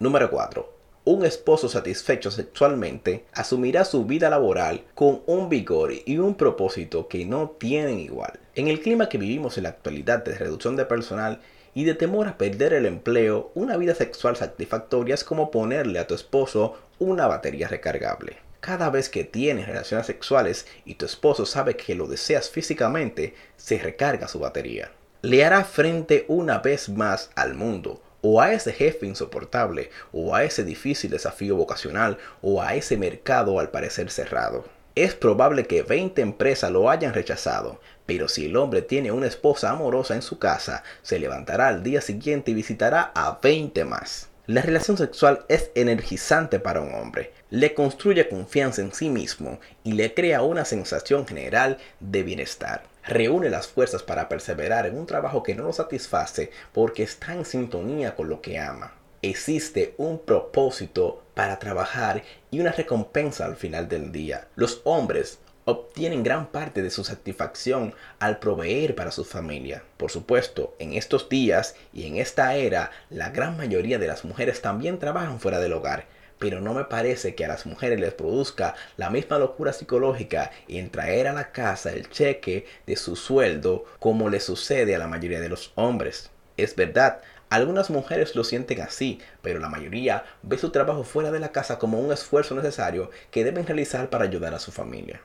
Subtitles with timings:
[0.00, 0.72] Número 4.
[1.06, 7.24] Un esposo satisfecho sexualmente asumirá su vida laboral con un vigor y un propósito que
[7.24, 8.38] no tienen igual.
[8.54, 11.40] En el clima que vivimos en la actualidad de reducción de personal
[11.74, 16.06] y de temor a perder el empleo, una vida sexual satisfactoria es como ponerle a
[16.06, 18.36] tu esposo una batería recargable.
[18.60, 23.78] Cada vez que tienes relaciones sexuales y tu esposo sabe que lo deseas físicamente, se
[23.78, 24.92] recarga su batería.
[25.22, 30.44] Le hará frente una vez más al mundo, o a ese jefe insoportable, o a
[30.44, 34.64] ese difícil desafío vocacional, o a ese mercado al parecer cerrado.
[34.94, 39.70] Es probable que 20 empresas lo hayan rechazado, pero si el hombre tiene una esposa
[39.70, 44.27] amorosa en su casa, se levantará al día siguiente y visitará a 20 más.
[44.48, 49.92] La relación sexual es energizante para un hombre, le construye confianza en sí mismo y
[49.92, 52.84] le crea una sensación general de bienestar.
[53.04, 57.44] Reúne las fuerzas para perseverar en un trabajo que no lo satisface porque está en
[57.44, 58.94] sintonía con lo que ama.
[59.20, 64.48] Existe un propósito para trabajar y una recompensa al final del día.
[64.56, 69.82] Los hombres obtienen gran parte de su satisfacción al proveer para su familia.
[69.98, 74.62] Por supuesto, en estos días y en esta era, la gran mayoría de las mujeres
[74.62, 76.06] también trabajan fuera del hogar,
[76.38, 80.88] pero no me parece que a las mujeres les produzca la misma locura psicológica en
[80.88, 85.40] traer a la casa el cheque de su sueldo como le sucede a la mayoría
[85.40, 86.30] de los hombres.
[86.56, 91.40] Es verdad, algunas mujeres lo sienten así, pero la mayoría ve su trabajo fuera de
[91.40, 95.20] la casa como un esfuerzo necesario que deben realizar para ayudar a su familia.